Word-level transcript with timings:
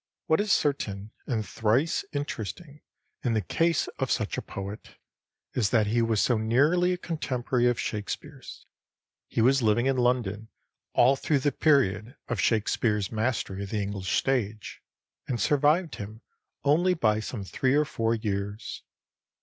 What 0.25 0.41
is 0.41 0.51
certain, 0.51 1.11
and 1.27 1.45
thrice 1.47 2.03
interesting 2.11 2.81
in 3.23 3.35
the 3.35 3.41
case 3.43 3.87
of 3.99 4.09
such 4.09 4.35
a 4.35 4.41
poet, 4.41 4.95
is 5.53 5.69
that 5.69 5.85
he 5.85 6.01
was 6.01 6.19
so 6.19 6.39
nearly 6.39 6.91
a 6.93 6.97
contemporary 6.97 7.67
of 7.67 7.79
Shakespeare's. 7.79 8.65
He 9.27 9.41
was 9.41 9.61
living 9.61 9.85
in 9.85 9.97
London 9.97 10.47
all 10.93 11.15
through 11.15 11.37
the 11.37 11.51
period 11.51 12.15
of 12.29 12.39
Shakespeare's 12.41 13.11
mastery 13.11 13.61
of 13.63 13.69
the 13.69 13.83
English 13.83 14.17
stage, 14.17 14.81
and 15.27 15.39
survived 15.39 15.93
him 15.97 16.21
only 16.63 16.95
by 16.95 17.19
some 17.19 17.43
three 17.43 17.75
or 17.75 17.85
four 17.85 18.15
years. 18.15 18.81